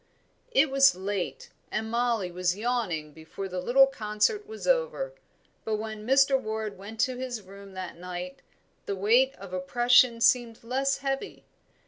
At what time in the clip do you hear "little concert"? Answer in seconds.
3.61-4.47